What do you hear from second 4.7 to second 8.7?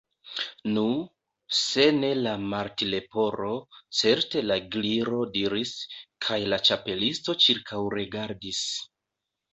Gliro diris" kaj la Ĉapelisto ĉirkaŭregardis.